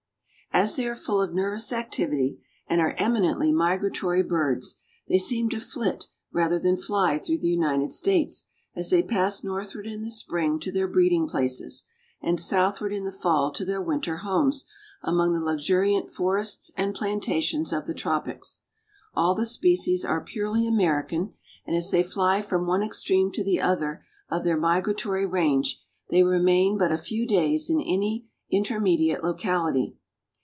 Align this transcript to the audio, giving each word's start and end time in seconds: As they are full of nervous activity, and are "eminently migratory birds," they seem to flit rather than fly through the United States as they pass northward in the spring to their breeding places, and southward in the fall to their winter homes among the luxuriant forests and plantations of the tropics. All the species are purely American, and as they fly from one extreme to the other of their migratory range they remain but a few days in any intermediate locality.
As 0.53 0.75
they 0.75 0.85
are 0.85 0.97
full 0.97 1.21
of 1.21 1.33
nervous 1.33 1.71
activity, 1.71 2.37
and 2.67 2.81
are 2.81 2.93
"eminently 2.97 3.53
migratory 3.53 4.21
birds," 4.21 4.75
they 5.07 5.17
seem 5.17 5.47
to 5.51 5.61
flit 5.61 6.07
rather 6.33 6.59
than 6.59 6.75
fly 6.75 7.17
through 7.19 7.37
the 7.37 7.47
United 7.47 7.89
States 7.93 8.47
as 8.75 8.89
they 8.89 9.01
pass 9.01 9.45
northward 9.45 9.87
in 9.87 10.01
the 10.03 10.09
spring 10.09 10.59
to 10.59 10.69
their 10.69 10.89
breeding 10.89 11.25
places, 11.25 11.85
and 12.21 12.37
southward 12.37 12.91
in 12.91 13.05
the 13.05 13.13
fall 13.13 13.53
to 13.53 13.63
their 13.63 13.81
winter 13.81 14.17
homes 14.17 14.65
among 15.01 15.31
the 15.31 15.39
luxuriant 15.39 16.09
forests 16.09 16.69
and 16.75 16.93
plantations 16.93 17.71
of 17.71 17.87
the 17.87 17.93
tropics. 17.95 18.59
All 19.13 19.33
the 19.33 19.45
species 19.45 20.03
are 20.03 20.19
purely 20.21 20.67
American, 20.67 21.31
and 21.65 21.77
as 21.77 21.91
they 21.91 22.03
fly 22.03 22.41
from 22.41 22.67
one 22.67 22.83
extreme 22.83 23.31
to 23.31 23.43
the 23.45 23.61
other 23.61 24.03
of 24.27 24.43
their 24.43 24.57
migratory 24.57 25.25
range 25.25 25.81
they 26.09 26.23
remain 26.23 26.77
but 26.77 26.91
a 26.91 26.97
few 26.97 27.25
days 27.25 27.69
in 27.69 27.79
any 27.79 28.27
intermediate 28.49 29.23
locality. 29.23 29.95